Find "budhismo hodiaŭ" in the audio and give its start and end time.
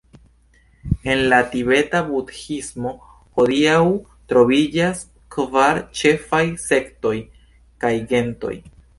2.05-3.75